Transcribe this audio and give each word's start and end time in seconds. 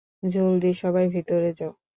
জলদি, 0.29 0.71
সবাই 0.73 1.05
ভিতরে 1.07 1.49
যাও! 1.53 1.71